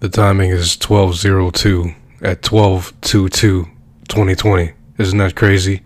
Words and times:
The 0.00 0.08
timing 0.08 0.50
is 0.50 0.78
1202 0.78 1.94
at 2.22 2.50
1222 2.50 3.68
2020. 4.08 4.72
Isn't 4.96 5.18
that 5.18 5.36
crazy? 5.36 5.82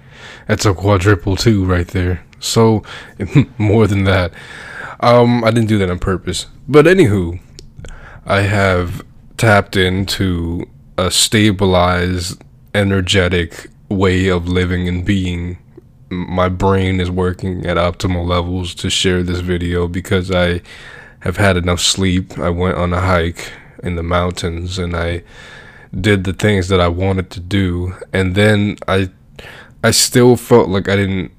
That's 0.47 0.65
a 0.65 0.73
quadruple 0.73 1.35
two 1.35 1.65
right 1.65 1.89
there. 1.89 2.25
So, 2.39 2.85
more 3.59 3.89
than 3.89 4.05
that. 4.05 4.33
Um, 5.01 5.43
I 5.43 5.51
didn't 5.51 5.69
do 5.69 5.79
that 5.79 5.91
on 5.91 5.99
purpose. 5.99 6.47
But 6.69 6.85
anywho, 6.85 7.41
I 8.25 8.43
have 8.43 9.05
tapped 9.37 9.75
into 9.75 10.65
a 10.97 11.11
stabilized, 11.11 12.41
energetic 12.73 13.67
way 13.89 14.29
of 14.29 14.47
living 14.47 14.87
and 14.87 15.05
being. 15.05 15.59
My 16.09 16.49
brain 16.49 17.01
is 17.01 17.11
working 17.11 17.67
at 17.67 17.79
optimal 17.79 18.25
levels 18.25 18.77
to 18.77 18.91
share 18.91 19.25
this 19.25 19.41
video 19.41 19.89
because 19.89 20.31
I 20.31 20.61
have 21.21 21.37
had 21.37 21.57
enough 21.57 21.81
sleep. 21.81 22.39
I 22.39 22.51
went 22.51 22.77
on 22.77 22.93
a 22.93 23.01
hike 23.01 23.51
in 23.85 23.97
the 23.97 24.03
mountains 24.03 24.79
and 24.79 24.97
I 24.97 25.23
did 25.99 26.25
the 26.25 26.33
things 26.33 26.69
that 26.69 26.81
I 26.81 26.89
wanted 26.89 27.31
to 27.31 27.41
do 27.41 27.95
and 28.13 28.35
then 28.35 28.77
I 28.89 29.11
I 29.83 29.91
still 29.91 30.37
felt 30.37 30.69
like 30.69 30.89
I 30.89 30.97
didn't 30.97 31.31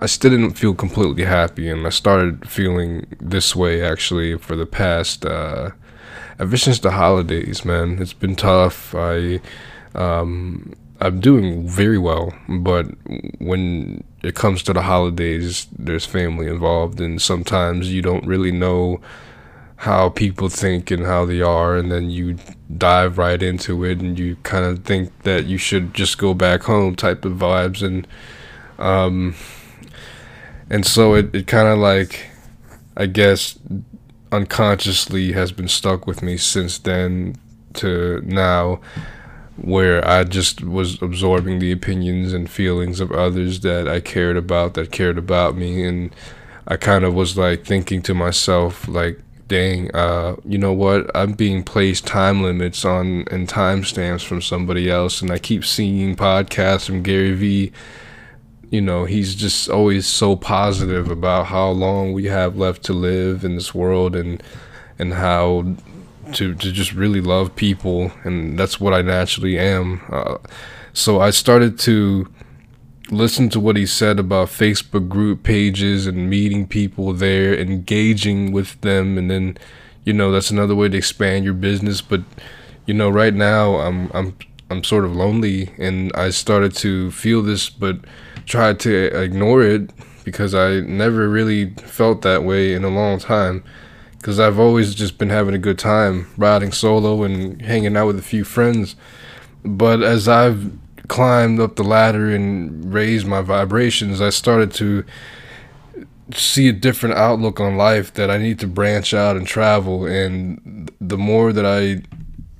I 0.00 0.06
still 0.06 0.30
didn't 0.30 0.54
feel 0.54 0.74
completely 0.74 1.24
happy 1.24 1.68
and 1.68 1.86
I 1.86 1.90
started 1.90 2.48
feeling 2.48 3.06
this 3.20 3.54
way 3.54 3.82
actually 3.82 4.36
for 4.38 4.56
the 4.56 4.66
past 4.66 5.24
uh 5.24 5.70
ever 6.40 6.56
since 6.56 6.80
the 6.80 6.90
holidays, 6.90 7.64
man. 7.64 8.00
It's 8.00 8.12
been 8.12 8.36
tough. 8.36 8.94
I 8.94 9.40
um 9.94 10.74
I'm 11.00 11.20
doing 11.20 11.68
very 11.68 11.98
well, 11.98 12.32
but 12.48 12.86
when 13.38 14.02
it 14.22 14.34
comes 14.34 14.62
to 14.62 14.72
the 14.72 14.82
holidays, 14.82 15.66
there's 15.78 16.06
family 16.06 16.46
involved 16.46 17.00
and 17.00 17.20
sometimes 17.20 17.92
you 17.92 18.00
don't 18.00 18.26
really 18.26 18.52
know 18.52 19.00
how 19.84 20.08
people 20.08 20.48
think 20.48 20.90
and 20.90 21.04
how 21.04 21.26
they 21.26 21.42
are 21.42 21.76
and 21.76 21.92
then 21.92 22.08
you 22.08 22.38
dive 22.78 23.18
right 23.18 23.42
into 23.42 23.84
it 23.84 24.00
and 24.00 24.18
you 24.18 24.34
kind 24.36 24.64
of 24.64 24.82
think 24.82 25.12
that 25.24 25.44
you 25.44 25.58
should 25.58 25.92
just 25.92 26.16
go 26.16 26.32
back 26.32 26.62
home 26.62 26.96
type 26.96 27.22
of 27.26 27.34
vibes 27.34 27.82
and 27.82 28.06
um 28.78 29.34
and 30.70 30.86
so 30.86 31.12
it, 31.12 31.34
it 31.34 31.46
kind 31.46 31.68
of 31.68 31.78
like 31.78 32.24
i 32.96 33.04
guess 33.04 33.58
unconsciously 34.32 35.32
has 35.32 35.52
been 35.52 35.68
stuck 35.68 36.06
with 36.06 36.22
me 36.22 36.38
since 36.38 36.78
then 36.78 37.36
to 37.74 38.22
now 38.24 38.80
where 39.58 40.02
i 40.08 40.24
just 40.24 40.64
was 40.64 41.00
absorbing 41.02 41.58
the 41.58 41.70
opinions 41.70 42.32
and 42.32 42.48
feelings 42.48 43.00
of 43.00 43.12
others 43.12 43.60
that 43.60 43.86
i 43.86 44.00
cared 44.00 44.38
about 44.38 44.72
that 44.72 44.90
cared 44.90 45.18
about 45.18 45.54
me 45.54 45.84
and 45.84 46.16
i 46.66 46.74
kind 46.74 47.04
of 47.04 47.12
was 47.12 47.36
like 47.36 47.66
thinking 47.66 48.00
to 48.00 48.14
myself 48.14 48.88
like 48.88 49.20
dang, 49.48 49.94
uh, 49.94 50.36
you 50.44 50.58
know 50.58 50.72
what? 50.72 51.10
I'm 51.14 51.32
being 51.32 51.62
placed 51.62 52.06
time 52.06 52.42
limits 52.42 52.84
on 52.84 53.24
and 53.30 53.48
timestamps 53.48 54.24
from 54.24 54.42
somebody 54.42 54.90
else, 54.90 55.22
and 55.22 55.30
I 55.30 55.38
keep 55.38 55.64
seeing 55.64 56.16
podcasts 56.16 56.86
from 56.86 57.02
Gary 57.02 57.34
Vee. 57.34 57.72
You 58.70 58.80
know, 58.80 59.04
he's 59.04 59.34
just 59.34 59.68
always 59.68 60.06
so 60.06 60.36
positive 60.36 61.10
about 61.10 61.46
how 61.46 61.70
long 61.70 62.12
we 62.12 62.24
have 62.24 62.56
left 62.56 62.82
to 62.84 62.92
live 62.92 63.44
in 63.44 63.54
this 63.54 63.74
world, 63.74 64.16
and 64.16 64.42
and 64.98 65.14
how 65.14 65.76
to 66.32 66.54
to 66.54 66.72
just 66.72 66.92
really 66.92 67.20
love 67.20 67.54
people, 67.54 68.12
and 68.24 68.58
that's 68.58 68.80
what 68.80 68.94
I 68.94 69.02
naturally 69.02 69.58
am. 69.58 70.00
Uh, 70.10 70.38
so 70.92 71.20
I 71.20 71.30
started 71.30 71.78
to 71.80 72.28
listen 73.10 73.48
to 73.50 73.60
what 73.60 73.76
he 73.76 73.86
said 73.86 74.18
about 74.18 74.48
Facebook 74.48 75.08
group 75.08 75.42
pages 75.42 76.06
and 76.06 76.30
meeting 76.30 76.66
people 76.66 77.12
there, 77.12 77.54
engaging 77.54 78.52
with 78.52 78.80
them, 78.80 79.18
and 79.18 79.30
then, 79.30 79.58
you 80.04 80.12
know, 80.12 80.30
that's 80.30 80.50
another 80.50 80.74
way 80.74 80.88
to 80.88 80.96
expand 80.96 81.44
your 81.44 81.54
business. 81.54 82.00
But, 82.00 82.22
you 82.86 82.94
know, 82.94 83.10
right 83.10 83.34
now 83.34 83.76
I'm 83.76 84.10
I'm 84.14 84.36
I'm 84.70 84.84
sort 84.84 85.04
of 85.04 85.14
lonely, 85.14 85.72
and 85.78 86.10
I 86.14 86.30
started 86.30 86.74
to 86.76 87.10
feel 87.10 87.42
this, 87.42 87.68
but 87.70 87.98
tried 88.46 88.80
to 88.80 89.22
ignore 89.22 89.62
it 89.62 89.90
because 90.24 90.54
I 90.54 90.80
never 90.80 91.28
really 91.28 91.70
felt 91.74 92.22
that 92.22 92.44
way 92.44 92.72
in 92.72 92.84
a 92.84 92.88
long 92.88 93.18
time. 93.18 93.62
Because 94.12 94.40
I've 94.40 94.58
always 94.58 94.94
just 94.94 95.18
been 95.18 95.28
having 95.28 95.54
a 95.54 95.58
good 95.58 95.78
time 95.78 96.32
riding 96.38 96.72
solo 96.72 97.24
and 97.24 97.60
hanging 97.60 97.94
out 97.94 98.06
with 98.06 98.18
a 98.18 98.22
few 98.22 98.42
friends. 98.42 98.96
But 99.62 100.02
as 100.02 100.28
I've 100.28 100.72
climbed 101.08 101.60
up 101.60 101.76
the 101.76 101.84
ladder 101.84 102.34
and 102.34 102.92
raised 102.92 103.26
my 103.26 103.42
vibrations, 103.42 104.20
I 104.20 104.30
started 104.30 104.72
to 104.74 105.04
see 106.32 106.68
a 106.68 106.72
different 106.72 107.16
outlook 107.16 107.60
on 107.60 107.76
life 107.76 108.14
that 108.14 108.30
I 108.30 108.38
need 108.38 108.58
to 108.60 108.66
branch 108.66 109.12
out 109.12 109.36
and 109.36 109.46
travel. 109.46 110.06
And 110.06 110.90
the 111.00 111.18
more 111.18 111.52
that 111.52 111.66
I 111.66 112.02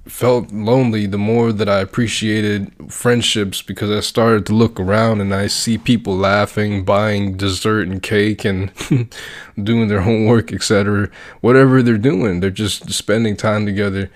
felt 0.06 0.52
lonely, 0.52 1.06
the 1.06 1.18
more 1.18 1.52
that 1.52 1.68
I 1.68 1.80
appreciated 1.80 2.70
friendships 2.92 3.62
because 3.62 3.90
I 3.90 4.00
started 4.00 4.44
to 4.46 4.54
look 4.54 4.78
around 4.78 5.20
and 5.22 5.34
I 5.34 5.46
see 5.46 5.78
people 5.78 6.14
laughing, 6.14 6.84
buying 6.84 7.36
dessert 7.36 7.88
and 7.88 8.02
cake 8.02 8.44
and 8.44 8.70
doing 9.62 9.88
their 9.88 10.02
homework, 10.02 10.52
etc. 10.52 11.08
Whatever 11.40 11.82
they're 11.82 11.96
doing, 11.96 12.40
they're 12.40 12.50
just 12.50 12.92
spending 12.92 13.36
time 13.36 13.64
together. 13.64 14.10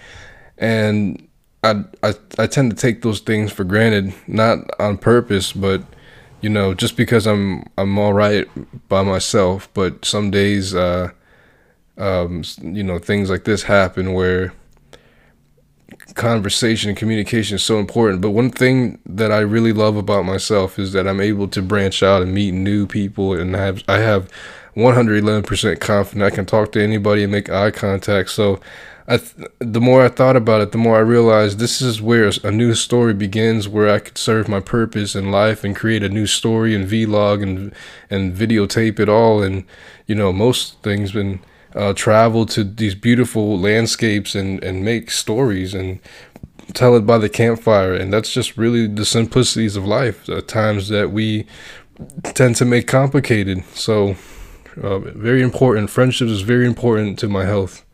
And 0.59 1.28
I, 1.63 1.85
I 2.03 2.15
I 2.39 2.47
tend 2.47 2.71
to 2.71 2.77
take 2.77 3.03
those 3.03 3.21
things 3.21 3.53
for 3.53 3.65
granted, 3.65 4.15
not 4.27 4.59
on 4.81 4.99
purpose, 4.99 5.53
but 5.53 5.83
you 6.41 6.49
know, 6.49 6.75
just 6.75 6.97
because 6.97 7.27
I'm 7.27 7.65
I'm 7.77 7.99
all 7.99 8.13
right 8.13 8.47
by 8.89 9.03
myself. 9.03 9.69
But 9.75 10.05
some 10.05 10.31
days, 10.31 10.75
uh, 10.75 11.11
um, 11.97 12.45
you 12.63 12.85
know, 12.85 12.99
things 12.99 13.29
like 13.31 13.45
this 13.45 13.65
happen 13.65 14.13
where 14.13 14.53
conversation 16.15 16.91
and 16.91 16.99
communication 16.99 17.57
is 17.57 17.63
so 17.63 17.79
important. 17.79 18.21
But 18.21 18.31
one 18.31 18.51
thing 18.51 18.99
that 19.07 19.33
I 19.33 19.41
really 19.41 19.73
love 19.73 19.97
about 19.97 20.25
myself 20.25 20.79
is 20.79 20.93
that 20.93 21.09
I'm 21.09 21.21
able 21.21 21.49
to 21.49 21.63
branch 21.63 22.03
out 22.03 22.23
and 22.23 22.33
meet 22.33 22.53
new 22.53 22.87
people, 22.87 23.35
and 23.35 23.55
have 23.57 23.83
I 23.89 23.99
have 23.99 24.31
111% 24.77 25.81
confident 25.81 26.23
I 26.23 26.35
can 26.35 26.47
talk 26.47 26.71
to 26.73 26.83
anybody 26.83 27.25
and 27.25 27.33
make 27.33 27.51
eye 27.51 27.73
contact. 27.73 28.31
So 28.31 28.61
th- 29.17 29.49
the 29.59 29.81
more 29.81 30.05
I 30.05 30.09
thought 30.09 30.37
about 30.37 30.61
it, 30.61 30.73
the 30.73 30.79
more 30.79 30.97
I 30.97 31.01
realized 31.01 31.59
this 31.59 31.81
is 31.81 32.03
where 32.03 32.31
a 32.45 32.51
new 32.51 32.75
story 32.75 33.15
begins, 33.15 33.67
where 33.67 33.89
I 33.89 34.01
could 34.01 34.19
serve 34.19 34.49
my 34.49 34.61
purpose 34.61 35.17
in 35.17 35.31
life 35.31 35.65
and 35.65 35.75
create 35.75 36.03
a 36.03 36.11
new 36.11 36.27
story 36.27 36.75
and 36.75 36.87
vlog 36.87 37.43
and 37.43 37.73
and 38.11 38.37
videotape 38.37 39.01
it 39.01 39.09
all, 39.09 39.43
and 39.43 39.65
you 40.07 40.15
know 40.15 40.31
most 40.33 40.83
things 40.83 41.17
and 41.17 41.41
uh, 41.75 41.95
travel 41.95 42.45
to 42.47 42.63
these 42.65 42.95
beautiful 42.95 43.59
landscapes 43.59 44.35
and 44.35 44.63
and 44.63 44.85
make 44.85 45.11
stories 45.11 45.73
and 45.73 46.01
tell 46.75 46.95
it 46.95 47.07
by 47.07 47.17
the 47.17 47.31
campfire, 47.31 47.95
and 47.95 48.13
that's 48.13 48.33
just 48.33 48.59
really 48.59 48.87
the 48.87 49.07
simplicities 49.07 49.75
of 49.75 49.87
life. 49.87 50.27
The 50.27 50.43
times 50.43 50.89
that 50.91 51.11
we 51.11 51.47
tend 52.23 52.57
to 52.57 52.67
make 52.67 52.87
complicated, 52.87 53.65
so 53.73 54.17
uh, 54.83 54.99
very 54.99 55.43
important. 55.43 55.89
Friendship 55.89 56.29
is 56.29 56.43
very 56.43 56.67
important 56.67 57.19
to 57.21 57.29
my 57.29 57.47
health. 57.47 57.87